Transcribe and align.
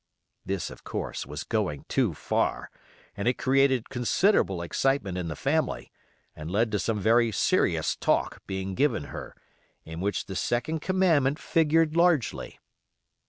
This, 0.43 0.71
of 0.71 0.83
course, 0.83 1.27
was 1.27 1.43
going 1.43 1.85
too 1.87 2.15
far, 2.15 2.71
and 3.15 3.27
it 3.27 3.37
created 3.37 3.91
considerable 3.91 4.63
excitement 4.63 5.15
in 5.15 5.27
the 5.27 5.35
family, 5.35 5.91
and 6.35 6.49
led 6.49 6.71
to 6.71 6.79
some 6.79 6.99
very 6.99 7.31
serious 7.31 7.95
talk 7.97 8.41
being 8.47 8.73
given 8.73 9.03
her, 9.13 9.35
in 9.85 9.99
which 9.99 10.25
the 10.25 10.35
second 10.35 10.79
commandment 10.81 11.37
figured 11.37 11.95
largely. 11.95 12.57